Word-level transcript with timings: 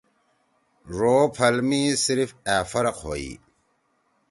ڙو 0.95 1.13
او 1.21 1.25
پھل 1.35 1.55
می 1.67 1.83
صرف 2.05 2.29
أ 2.53 2.55
فرق 2.71 2.95
ہوئی. 3.07 3.29